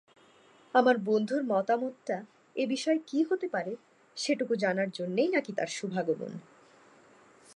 [0.75, 2.17] আমার বন্ধুর মতামতটা
[2.55, 3.73] এ বিষয়ে কী হতে পারে
[4.17, 6.33] সেটুকু জানার জন্যেই নাকি তার শুভাগমন।